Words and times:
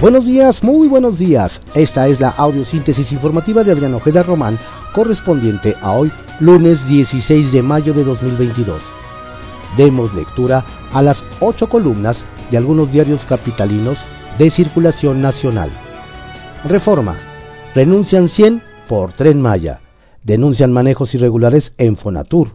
Buenos 0.00 0.26
días, 0.26 0.62
muy 0.62 0.86
buenos 0.86 1.18
días. 1.18 1.60
Esta 1.74 2.06
es 2.06 2.20
la 2.20 2.28
audiosíntesis 2.28 3.10
informativa 3.10 3.64
de 3.64 3.72
Adrián 3.72 3.94
Ojeda 3.94 4.22
Román, 4.22 4.56
correspondiente 4.94 5.74
a 5.82 5.90
hoy, 5.90 6.12
lunes 6.38 6.86
16 6.86 7.50
de 7.50 7.62
mayo 7.62 7.92
de 7.92 8.04
2022. 8.04 8.80
Demos 9.76 10.14
lectura 10.14 10.64
a 10.94 11.02
las 11.02 11.24
ocho 11.40 11.68
columnas 11.68 12.22
de 12.48 12.58
algunos 12.58 12.92
diarios 12.92 13.24
capitalinos 13.24 13.98
de 14.38 14.50
circulación 14.50 15.20
nacional. 15.20 15.68
Reforma. 16.64 17.16
Renuncian 17.74 18.28
100 18.28 18.62
por 18.86 19.14
Tren 19.14 19.42
Maya. 19.42 19.80
Denuncian 20.22 20.72
manejos 20.72 21.12
irregulares 21.16 21.74
en 21.76 21.96
Fonatur. 21.96 22.52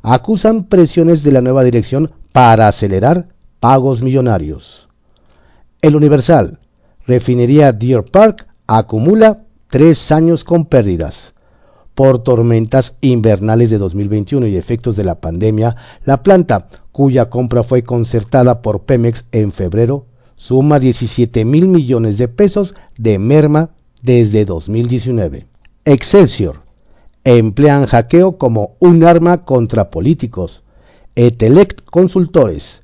Acusan 0.00 0.68
presiones 0.68 1.24
de 1.24 1.32
la 1.32 1.40
nueva 1.40 1.64
dirección 1.64 2.12
para 2.30 2.68
acelerar 2.68 3.30
pagos 3.58 4.00
millonarios. 4.00 4.88
El 5.82 5.96
Universal 5.96 6.60
refinería 7.08 7.72
Deer 7.72 8.04
Park 8.04 8.46
acumula 8.66 9.40
tres 9.70 10.12
años 10.12 10.44
con 10.44 10.66
pérdidas. 10.66 11.32
Por 11.94 12.22
tormentas 12.22 12.94
invernales 13.00 13.70
de 13.70 13.78
2021 13.78 14.46
y 14.46 14.56
efectos 14.56 14.94
de 14.94 15.02
la 15.02 15.16
pandemia, 15.16 15.74
la 16.04 16.22
planta, 16.22 16.68
cuya 16.92 17.30
compra 17.30 17.64
fue 17.64 17.82
concertada 17.82 18.60
por 18.62 18.82
Pemex 18.82 19.24
en 19.32 19.52
febrero, 19.52 20.04
suma 20.36 20.78
17 20.78 21.44
mil 21.44 21.66
millones 21.66 22.18
de 22.18 22.28
pesos 22.28 22.74
de 22.98 23.18
merma 23.18 23.70
desde 24.02 24.44
2019. 24.44 25.46
Excelsior. 25.86 26.60
Emplean 27.24 27.86
hackeo 27.86 28.36
como 28.36 28.76
un 28.78 29.02
arma 29.02 29.44
contra 29.44 29.90
políticos. 29.90 30.62
Etelect 31.16 31.80
Consultores. 31.90 32.82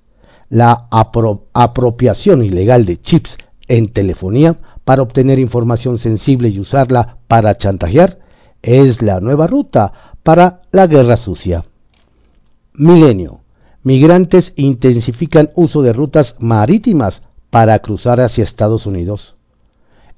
La 0.48 0.88
apropiación 0.90 2.42
ilegal 2.42 2.84
de 2.86 3.00
chips 3.00 3.36
en 3.68 3.88
telefonía 3.88 4.56
para 4.84 5.02
obtener 5.02 5.38
información 5.38 5.98
sensible 5.98 6.48
y 6.48 6.60
usarla 6.60 7.18
para 7.28 7.56
chantajear 7.56 8.18
es 8.62 9.02
la 9.02 9.20
nueva 9.20 9.46
ruta 9.46 9.92
para 10.22 10.62
la 10.72 10.86
guerra 10.86 11.16
sucia. 11.16 11.64
Milenio. 12.72 13.40
Migrantes 13.82 14.54
intensifican 14.56 15.50
uso 15.54 15.82
de 15.82 15.92
rutas 15.92 16.36
marítimas 16.38 17.22
para 17.50 17.78
cruzar 17.80 18.20
hacia 18.20 18.42
Estados 18.42 18.86
Unidos. 18.86 19.34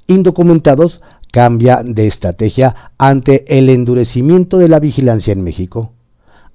Indocumentados 0.06 1.02
cambia 1.32 1.82
de 1.84 2.06
estrategia 2.06 2.92
ante 2.96 3.58
el 3.58 3.68
endurecimiento 3.68 4.58
de 4.58 4.68
la 4.68 4.78
vigilancia 4.78 5.32
en 5.32 5.42
México. 5.42 5.92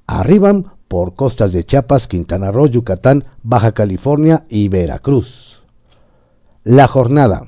Arriban 0.07 0.71
por 0.87 1.15
costas 1.15 1.51
de 1.51 1.65
Chiapas, 1.65 2.07
Quintana 2.07 2.51
Roo, 2.51 2.67
Yucatán, 2.67 3.25
Baja 3.43 3.73
California 3.73 4.45
y 4.49 4.69
Veracruz. 4.69 5.60
La 6.63 6.87
jornada. 6.87 7.47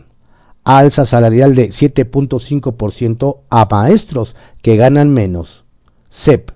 Alza 0.63 1.05
salarial 1.05 1.53
de 1.53 1.69
7.5% 1.69 3.41
a 3.47 3.67
maestros 3.69 4.35
que 4.63 4.75
ganan 4.75 5.13
menos. 5.13 5.65
CEP. 6.09 6.49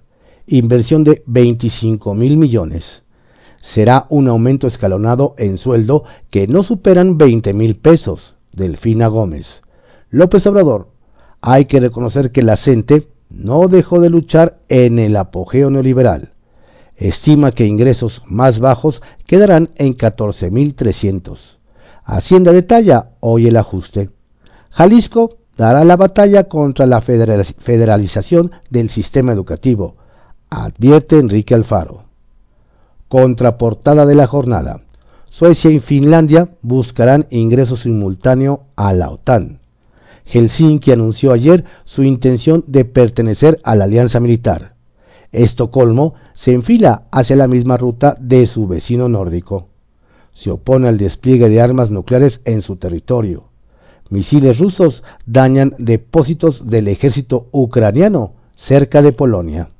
Inversión 0.47 1.03
de 1.03 1.21
25 1.27 2.15
mil 2.15 2.37
millones. 2.37 3.03
Será 3.61 4.07
un 4.09 4.27
aumento 4.27 4.65
escalonado 4.65 5.35
en 5.37 5.59
sueldo 5.59 6.05
que 6.31 6.47
no 6.47 6.63
superan 6.63 7.19
20 7.19 7.53
mil 7.53 7.75
pesos. 7.75 8.33
Delfina 8.53 9.05
Gómez. 9.05 9.61
López 10.09 10.47
Obrador. 10.47 10.87
Hay 11.41 11.65
que 11.65 11.79
reconocer 11.79 12.31
que 12.31 12.41
la 12.41 12.57
CENTE 12.57 13.07
no 13.29 13.67
dejó 13.67 13.99
de 13.99 14.09
luchar 14.09 14.57
en 14.67 14.97
el 14.97 15.15
apogeo 15.15 15.69
neoliberal. 15.69 16.31
Estima 16.95 17.51
que 17.51 17.67
ingresos 17.67 18.23
más 18.25 18.57
bajos 18.57 19.03
quedarán 19.27 19.69
en 19.75 19.95
14.300. 19.95 21.56
Hacienda 22.07 22.53
detalla 22.53 23.09
hoy 23.19 23.47
el 23.47 23.57
ajuste. 23.57 24.09
Jalisco 24.69 25.39
dará 25.57 25.83
la 25.83 25.97
batalla 25.97 26.45
contra 26.45 26.85
la 26.85 27.01
federalización 27.01 28.51
del 28.69 28.87
sistema 28.87 29.33
educativo, 29.33 29.95
advierte 30.49 31.19
Enrique 31.19 31.53
Alfaro. 31.53 32.03
Contraportada 33.09 34.05
de 34.05 34.15
la 34.15 34.25
jornada. 34.25 34.83
Suecia 35.29 35.69
y 35.69 35.81
Finlandia 35.81 36.47
buscarán 36.61 37.27
ingreso 37.29 37.75
simultáneo 37.75 38.61
a 38.77 38.93
la 38.93 39.09
OTAN. 39.09 39.59
Helsinki 40.23 40.93
anunció 40.93 41.33
ayer 41.33 41.65
su 41.83 42.03
intención 42.03 42.63
de 42.67 42.85
pertenecer 42.85 43.59
a 43.65 43.75
la 43.75 43.83
alianza 43.83 44.21
militar. 44.21 44.75
Estocolmo 45.33 46.13
se 46.35 46.53
enfila 46.53 47.03
hacia 47.11 47.35
la 47.35 47.49
misma 47.49 47.75
ruta 47.75 48.15
de 48.17 48.47
su 48.47 48.65
vecino 48.65 49.09
nórdico 49.09 49.67
se 50.37 50.51
opone 50.51 50.87
al 50.87 50.97
despliegue 50.97 51.49
de 51.49 51.61
armas 51.61 51.89
nucleares 51.89 52.41
en 52.45 52.61
su 52.61 52.75
territorio. 52.75 53.45
Misiles 54.11 54.59
rusos 54.59 55.03
dañan 55.25 55.73
depósitos 55.79 56.69
del 56.69 56.87
ejército 56.89 57.47
ucraniano 57.51 58.33
cerca 58.55 59.01
de 59.01 59.13
Polonia. 59.13 59.71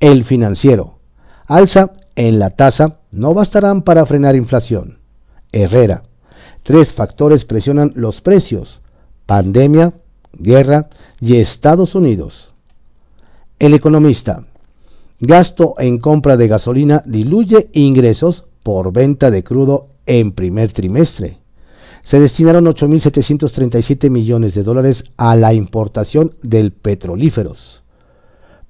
El 0.00 0.24
financiero. 0.24 0.98
Alza 1.46 1.92
en 2.16 2.40
la 2.40 2.50
tasa 2.50 2.98
no 3.12 3.32
bastarán 3.32 3.82
para 3.82 4.04
frenar 4.06 4.34
inflación. 4.34 4.98
Herrera. 5.52 6.02
Tres 6.64 6.92
factores 6.92 7.44
presionan 7.44 7.92
los 7.94 8.22
precios. 8.22 8.80
Pandemia, 9.26 9.94
guerra 10.32 10.90
y 11.20 11.36
Estados 11.36 11.94
Unidos. 11.94 12.52
El 13.60 13.72
economista. 13.74 14.46
Gasto 15.20 15.76
en 15.78 16.00
compra 16.00 16.36
de 16.36 16.48
gasolina 16.48 17.04
diluye 17.06 17.70
ingresos 17.72 18.46
por 18.62 18.92
venta 18.92 19.30
de 19.30 19.42
crudo 19.42 19.88
en 20.06 20.32
primer 20.32 20.72
trimestre. 20.72 21.38
Se 22.02 22.20
destinaron 22.20 22.66
8.737 22.66 24.10
millones 24.10 24.54
de 24.54 24.62
dólares 24.62 25.04
a 25.16 25.36
la 25.36 25.54
importación 25.54 26.34
del 26.42 26.72
petrolíferos. 26.72 27.82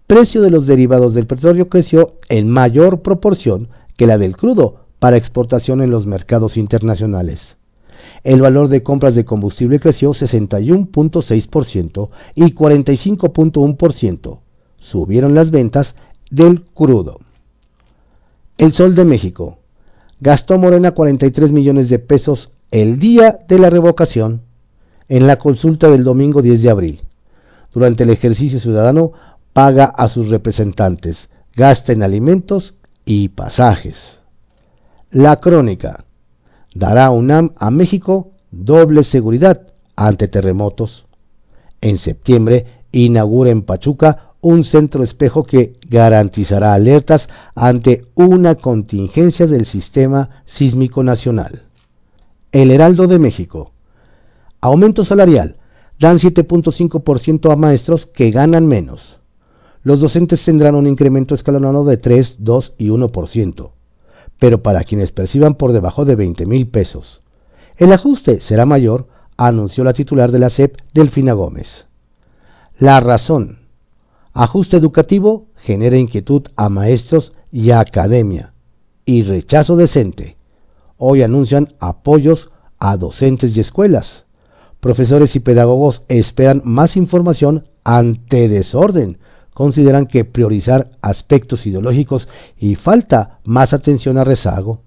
Precio 0.06 0.42
de 0.42 0.50
los 0.50 0.66
derivados 0.66 1.14
del 1.14 1.26
petróleo 1.26 1.68
creció 1.68 2.14
en 2.28 2.48
mayor 2.48 3.00
proporción 3.00 3.68
que 3.96 4.06
la 4.06 4.18
del 4.18 4.36
crudo 4.36 4.84
para 4.98 5.16
exportación 5.16 5.80
en 5.80 5.90
los 5.90 6.06
mercados 6.06 6.56
internacionales. 6.56 7.56
El 8.24 8.42
valor 8.42 8.68
de 8.68 8.82
compras 8.82 9.14
de 9.14 9.24
combustible 9.24 9.80
creció 9.80 10.10
61.6% 10.10 12.10
y 12.34 12.54
45.1%. 12.54 14.38
Subieron 14.78 15.34
las 15.34 15.50
ventas 15.50 15.96
del 16.30 16.64
crudo. 16.64 17.20
El 18.58 18.74
Sol 18.74 18.94
de 18.94 19.04
México 19.04 19.58
gastó 20.22 20.56
Morena 20.56 20.92
43 20.92 21.50
millones 21.50 21.88
de 21.88 21.98
pesos 21.98 22.52
el 22.70 23.00
día 23.00 23.40
de 23.48 23.58
la 23.58 23.70
revocación 23.70 24.42
en 25.08 25.26
la 25.26 25.36
consulta 25.36 25.90
del 25.90 26.04
domingo 26.04 26.42
10 26.42 26.62
de 26.62 26.70
abril. 26.70 27.00
Durante 27.74 28.04
el 28.04 28.10
ejercicio 28.10 28.60
ciudadano 28.60 29.12
paga 29.52 29.84
a 29.84 30.08
sus 30.08 30.28
representantes, 30.28 31.28
gasta 31.56 31.92
en 31.92 32.04
alimentos 32.04 32.74
y 33.04 33.30
pasajes. 33.30 34.20
La 35.10 35.40
crónica 35.40 36.04
dará 36.72 37.10
UNAM 37.10 37.50
a 37.56 37.72
México 37.72 38.30
doble 38.52 39.02
seguridad 39.02 39.72
ante 39.96 40.28
terremotos. 40.28 41.04
En 41.80 41.98
septiembre 41.98 42.66
inaugura 42.92 43.50
en 43.50 43.62
Pachuca 43.62 44.31
un 44.42 44.64
centro 44.64 45.04
espejo 45.04 45.44
que 45.44 45.78
garantizará 45.88 46.74
alertas 46.74 47.28
ante 47.54 48.06
una 48.14 48.56
contingencia 48.56 49.46
del 49.46 49.64
sistema 49.64 50.42
sísmico 50.44 51.04
nacional. 51.04 51.62
El 52.50 52.72
Heraldo 52.72 53.06
de 53.06 53.20
México. 53.20 53.70
Aumento 54.60 55.04
salarial. 55.04 55.56
Dan 55.98 56.18
7.5% 56.18 57.52
a 57.52 57.56
maestros 57.56 58.06
que 58.06 58.32
ganan 58.32 58.66
menos. 58.66 59.16
Los 59.84 60.00
docentes 60.00 60.44
tendrán 60.44 60.74
un 60.74 60.88
incremento 60.88 61.36
escalonado 61.36 61.84
de 61.84 61.96
3, 61.96 62.36
2 62.40 62.74
y 62.78 62.88
1%, 62.88 63.70
pero 64.40 64.62
para 64.62 64.82
quienes 64.82 65.12
perciban 65.12 65.54
por 65.54 65.72
debajo 65.72 66.04
de 66.04 66.16
20 66.16 66.46
mil 66.46 66.66
pesos. 66.66 67.20
El 67.76 67.92
ajuste 67.92 68.40
será 68.40 68.66
mayor, 68.66 69.06
anunció 69.36 69.84
la 69.84 69.92
titular 69.92 70.32
de 70.32 70.40
la 70.40 70.50
SEP, 70.50 70.78
Delfina 70.92 71.32
Gómez. 71.32 71.86
La 72.78 72.98
razón 72.98 73.61
Ajuste 74.34 74.78
educativo 74.78 75.48
genera 75.56 75.98
inquietud 75.98 76.46
a 76.56 76.70
maestros 76.70 77.34
y 77.50 77.70
a 77.70 77.80
academia 77.80 78.54
y 79.04 79.24
rechazo 79.24 79.76
decente. 79.76 80.38
Hoy 80.96 81.22
anuncian 81.22 81.74
apoyos 81.80 82.50
a 82.78 82.96
docentes 82.96 83.54
y 83.54 83.60
escuelas. 83.60 84.24
Profesores 84.80 85.36
y 85.36 85.40
pedagogos 85.40 86.02
esperan 86.08 86.62
más 86.64 86.96
información 86.96 87.68
ante 87.84 88.48
desorden. 88.48 89.18
Consideran 89.52 90.06
que 90.06 90.24
priorizar 90.24 90.92
aspectos 91.02 91.66
ideológicos 91.66 92.26
y 92.56 92.76
falta 92.76 93.40
más 93.44 93.74
atención 93.74 94.16
a 94.16 94.24
rezago. 94.24 94.80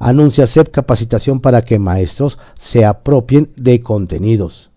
Anuncia 0.00 0.48
SEP 0.48 0.72
capacitación 0.72 1.40
para 1.40 1.62
que 1.62 1.78
maestros 1.78 2.38
se 2.58 2.84
apropien 2.84 3.52
de 3.56 3.82
contenidos. 3.82 4.70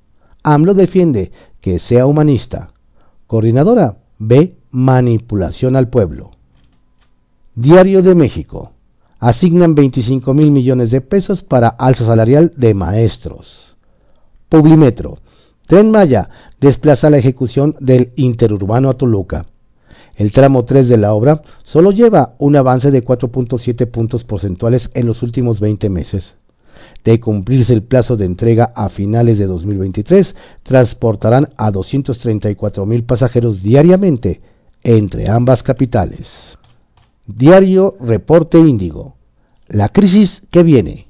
AMLO 0.44 0.76
defiende 0.76 1.32
que 1.62 1.80
sea 1.80 2.06
humanista. 2.06 2.74
Coordinadora 3.32 3.96
B. 4.20 4.58
Manipulación 4.72 5.78
al 5.78 5.88
pueblo. 5.88 6.32
Diario 7.56 8.02
de 8.02 8.14
México. 8.14 8.74
asignan 9.20 9.74
25 9.74 10.34
mil 10.34 10.52
millones 10.52 10.92
de 10.92 11.00
pesos 11.00 11.42
para 11.42 11.70
alza 11.70 12.06
salarial 12.06 12.52
de 12.58 12.74
maestros. 12.74 13.78
Publimetro. 14.50 15.20
Tren 15.66 15.92
Maya 15.92 16.30
desplaza 16.60 17.10
la 17.10 17.20
ejecución 17.20 17.78
del 17.80 18.12
interurbano 18.18 18.90
a 18.90 18.96
Toluca. 18.96 19.46
El 20.18 20.34
tramo 20.34 20.66
3 20.66 20.90
de 20.90 20.98
la 20.98 21.14
obra 21.14 21.42
solo 21.64 21.92
lleva 21.92 22.36
un 22.38 22.58
avance 22.58 22.92
de 22.92 23.02
4.7 23.02 23.90
puntos 23.90 24.26
porcentuales 24.26 24.90
en 24.94 25.08
los 25.08 25.24
últimos 25.24 25.62
20 25.62 25.90
meses. 25.90 26.36
De 27.04 27.20
cumplirse 27.20 27.74
el 27.74 27.84
plazo 27.84 28.16
de 28.18 28.26
entrega 28.26 28.72
a 28.76 28.90
finales 28.90 29.38
de 29.40 29.48
2023, 29.48 30.36
transportarán 30.64 31.50
a 31.58 31.72
234 31.72 32.86
mil 32.86 33.04
pasajeros 33.04 33.64
diariamente 33.64 34.42
entre 34.84 35.30
ambas 35.30 35.64
capitales. 35.64 36.58
Diario 37.26 37.96
Reporte 38.00 38.60
Índigo. 38.60 39.16
La 39.68 39.90
crisis 39.90 40.44
que 40.52 40.64
viene. 40.64 41.08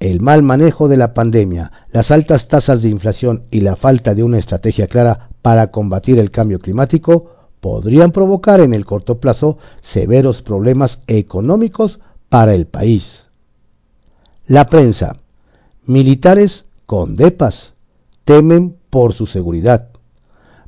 El 0.00 0.20
mal 0.20 0.42
manejo 0.42 0.88
de 0.88 0.96
la 0.96 1.14
pandemia, 1.14 1.70
las 1.90 2.10
altas 2.10 2.48
tasas 2.48 2.82
de 2.82 2.88
inflación 2.88 3.44
y 3.50 3.60
la 3.60 3.76
falta 3.76 4.14
de 4.14 4.22
una 4.22 4.38
estrategia 4.38 4.86
clara 4.86 5.30
para 5.42 5.70
combatir 5.70 6.18
el 6.18 6.30
cambio 6.30 6.58
climático 6.58 7.30
podrían 7.60 8.12
provocar 8.12 8.60
en 8.60 8.74
el 8.74 8.84
corto 8.84 9.20
plazo 9.20 9.58
severos 9.80 10.42
problemas 10.42 11.00
económicos 11.06 12.00
para 12.28 12.54
el 12.54 12.66
país. 12.66 13.23
La 14.46 14.66
prensa. 14.66 15.16
Militares 15.86 16.66
con 16.84 17.16
depas 17.16 17.72
temen 18.26 18.76
por 18.90 19.14
su 19.14 19.24
seguridad. 19.24 19.88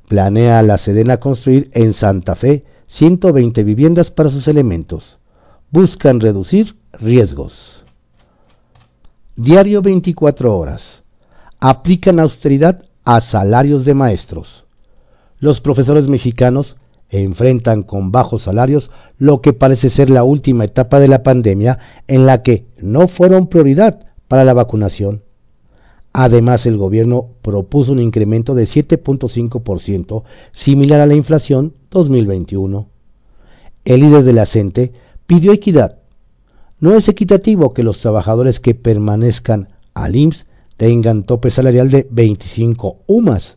Planea 0.09 0.63
la 0.63 0.79
Sedena 0.79 1.19
construir 1.19 1.71
en 1.75 1.93
Santa 1.93 2.37
Fe 2.37 2.65
120 2.87 3.65
viviendas 3.65 4.11
para 4.11 4.31
sus 4.31 4.49
elementos. 4.49 5.19
Buscan 5.71 6.21
reducir 6.21 6.77
riesgos. 6.95 7.85
Diario 9.37 9.83
24 9.83 10.57
horas. 10.57 11.03
Aplican 11.61 12.19
austeridad 12.19 12.83
a 13.05 13.21
salarios 13.21 13.85
de 13.85 13.93
maestros. 13.93 14.65
Los 15.39 15.61
profesores 15.61 16.09
mexicanos 16.09 16.79
enfrentan 17.11 17.83
con 17.83 18.11
bajos 18.11 18.43
salarios 18.43 18.91
lo 19.19 19.41
que 19.41 19.53
parece 19.53 19.91
ser 19.91 20.11
la 20.11 20.25
última 20.25 20.65
etapa 20.65 21.01
de 21.01 21.09
la 21.09 21.23
pandemia 21.23 21.79
en 22.09 22.27
la 22.27 22.43
que 22.43 22.67
no 22.79 23.09
fueron 23.09 23.47
prioridad 23.47 24.07
para 24.29 24.45
la 24.45 24.55
vacunación. 24.55 25.23
Además, 26.13 26.67
el 26.67 26.79
gobierno 26.79 27.29
propuso 27.43 27.93
un 27.93 28.01
incremento 28.01 28.55
de 28.55 28.65
7.5%, 28.65 30.23
similar 30.53 31.01
a 31.01 31.07
la 31.07 31.15
inflación 31.15 31.75
2021. 31.91 32.89
El 33.85 34.01
líder 34.01 34.25
de 34.25 34.33
la 34.33 34.47
pidió 35.27 35.53
equidad. 35.53 35.99
No 36.81 36.95
es 36.95 37.09
equitativo 37.09 37.75
que 37.75 37.83
los 37.83 38.01
trabajadores 38.01 38.61
que 38.61 38.75
permanezcan 38.75 39.69
al 39.95 40.17
IMSS 40.17 40.47
tengan 40.77 41.25
tope 41.25 41.51
salarial 41.51 41.91
de 41.91 42.07
25 42.11 42.99
UMAS 43.07 43.57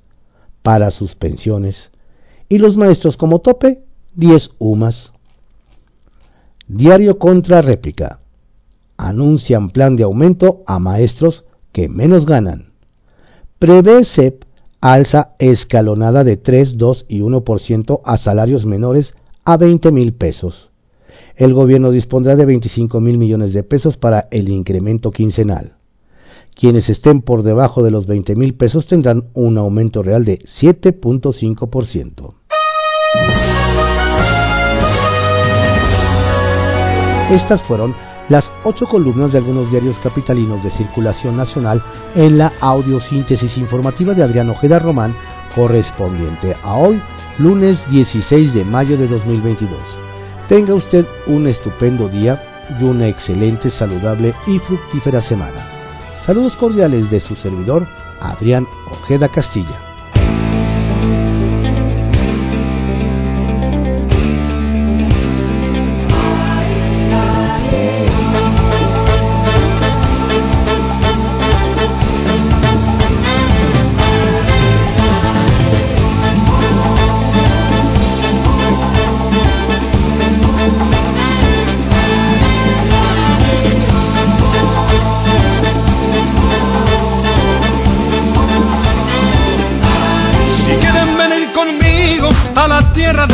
para 0.62 0.92
sus 0.92 1.16
pensiones 1.16 1.89
y 2.50 2.58
los 2.58 2.76
maestros 2.76 3.16
como 3.16 3.40
tope 3.40 3.84
10 4.16 4.50
UMAS. 4.58 5.14
Diario 6.68 7.20
contra 7.20 7.62
réplica. 7.62 8.20
Anuncian 8.98 9.70
plan 9.70 9.96
de 9.96 10.04
aumento 10.04 10.64
a 10.66 10.80
maestros 10.80 11.46
que 11.72 11.88
menos 11.88 12.26
ganan. 12.26 12.72
Prevé 13.60 14.04
CEP 14.04 14.44
alza 14.82 15.36
escalonada 15.40 16.24
de 16.24 16.38
3, 16.38 16.78
2 16.78 17.06
y 17.08 17.20
1% 17.20 18.02
a 18.04 18.18
salarios 18.18 18.66
menores 18.66 19.14
a 19.46 19.58
20 19.58 19.92
mil 19.92 20.14
pesos. 20.14 20.70
El 21.36 21.54
gobierno 21.54 21.92
dispondrá 21.92 22.36
de 22.36 22.46
25 22.46 23.00
mil 23.00 23.18
millones 23.18 23.54
de 23.54 23.64
pesos 23.64 23.98
para 23.98 24.28
el 24.32 24.50
incremento 24.50 25.12
quincenal. 25.12 25.74
Quienes 26.56 26.90
estén 26.90 27.22
por 27.22 27.44
debajo 27.44 27.84
de 27.84 27.92
los 27.92 28.08
20 28.08 28.36
mil 28.36 28.54
pesos 28.54 28.88
tendrán 28.88 29.26
un 29.34 29.58
aumento 29.58 30.04
real 30.04 30.26
de 30.26 30.40
7.5%. 30.40 32.34
Estas 37.32 37.62
fueron 37.62 37.96
las 38.28 38.52
ocho 38.64 38.88
columnas 38.88 39.32
de 39.32 39.38
algunos 39.38 39.70
diarios 39.70 39.96
capitalinos 40.04 40.64
de 40.64 40.70
circulación 40.70 41.38
nacional 41.38 41.82
en 42.16 42.38
la 42.38 42.52
audiosíntesis 42.60 43.58
informativa 43.58 44.14
de 44.14 44.24
Adrián 44.24 44.50
Ojeda 44.50 44.80
Román, 44.80 45.16
correspondiente 45.56 46.56
a 46.64 46.76
hoy, 46.76 47.02
lunes 47.38 47.90
16 47.92 48.54
de 48.54 48.66
mayo 48.66 48.98
de 48.98 49.08
2022. 49.08 49.80
Tenga 50.48 50.74
usted 50.74 51.06
un 51.28 51.48
estupendo 51.48 52.10
día 52.10 52.42
y 52.80 52.84
una 52.84 53.08
excelente, 53.08 53.70
saludable 53.70 54.34
y 54.48 54.60
fructífera 54.60 55.22
semana. 55.22 55.60
Saludos 56.26 56.54
cordiales 56.54 57.10
de 57.10 57.20
su 57.20 57.36
servidor, 57.36 57.86
Adrián 58.22 58.68
Ojeda 58.92 59.30
Castilla. 59.30 59.89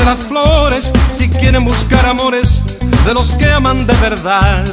Las 0.05 0.19
flores, 0.19 0.91
si 1.13 1.27
quieren 1.27 1.65
buscar 1.65 2.05
amores 2.05 2.61
de 3.05 3.13
los 3.13 3.33
que 3.35 3.51
aman 3.51 3.87
de 3.87 3.93
verdad. 3.95 4.63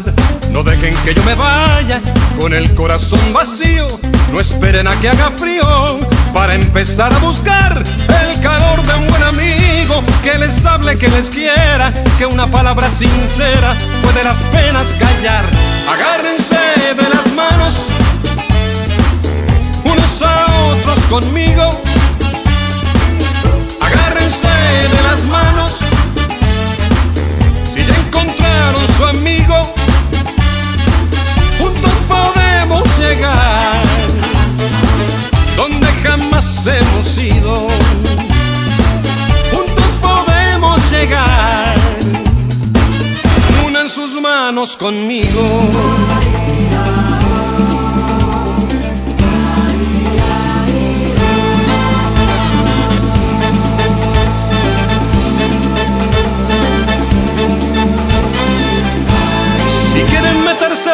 No 0.50 0.62
dejen 0.62 0.94
que 1.04 1.14
yo 1.14 1.22
me 1.22 1.34
vaya 1.34 2.00
con 2.38 2.52
el 2.52 2.74
corazón 2.74 3.32
vacío, 3.32 3.86
no 4.30 4.40
esperen 4.40 4.86
a 4.86 4.94
que 5.00 5.08
haga 5.08 5.30
frío 5.30 6.00
para 6.34 6.54
empezar 6.54 7.12
a 7.14 7.18
buscar 7.18 7.82
el 7.82 8.40
calor 8.42 8.82
de 8.82 8.94
un 8.94 9.08
buen 9.08 9.22
amigo 9.22 10.02
que 10.22 10.36
les 10.38 10.64
hable, 10.66 10.98
que 10.98 11.08
les 11.08 11.30
quiera, 11.30 11.92
que 12.18 12.26
una 12.26 12.46
palabra 12.46 12.90
sincera 12.90 13.74
puede 14.02 14.24
las 14.24 14.38
penas 14.44 14.92
callar. 14.98 15.44
Agárrense 15.88 16.94
de 16.94 17.08
las 17.08 17.32
manos 17.34 17.86
unos 19.84 20.22
a 20.22 20.46
otros 20.72 20.98
conmigo 21.06 21.91
Manos 44.22 44.76
conmigo. 44.76 45.42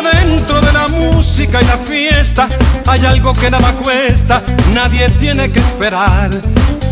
dentro 0.02 0.60
de 0.60 0.72
la 0.72 0.88
música 0.88 1.62
y 1.62 1.64
la 1.64 1.78
fiesta. 1.78 2.48
Hay 2.86 3.04
algo 3.04 3.32
que 3.32 3.50
nada 3.50 3.72
cuesta, 3.72 4.42
nadie 4.72 5.08
tiene 5.18 5.50
que 5.50 5.60
esperar. 5.60 6.30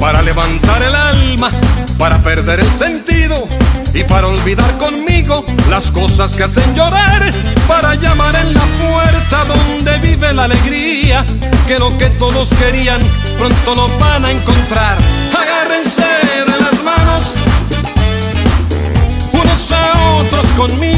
Para 0.00 0.22
levantar 0.22 0.82
el 0.82 0.94
alma, 0.94 1.50
para 1.98 2.18
perder 2.22 2.60
el 2.60 2.72
sentido 2.72 3.48
y 3.94 4.04
para 4.04 4.26
olvidar 4.26 4.76
conmigo 4.78 5.44
las 5.70 5.90
cosas 5.90 6.36
que 6.36 6.44
hacen 6.44 6.74
llorar. 6.74 7.32
Para 7.66 7.94
llamar 7.94 8.34
en 8.36 8.54
la 8.54 8.64
puerta 8.80 9.44
donde 9.44 9.98
vive 9.98 10.32
la 10.32 10.44
alegría, 10.44 11.24
que 11.66 11.78
lo 11.78 11.96
que 11.98 12.06
todos 12.10 12.50
querían 12.54 13.00
pronto 13.38 13.74
lo 13.74 13.98
van 13.98 14.24
a 14.24 14.30
encontrar. 14.30 14.98
Agárrense 15.34 16.02
de 16.02 16.60
las 16.60 16.82
manos, 16.84 17.34
unos 19.32 19.72
a 19.72 20.16
otros 20.18 20.46
conmigo 20.56 20.95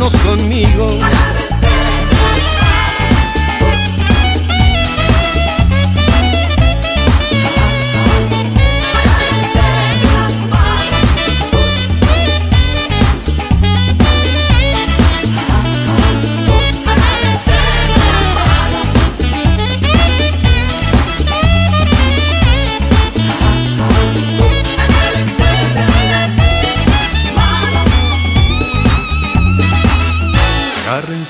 manos 0.00 0.16
conmigo. 0.22 1.09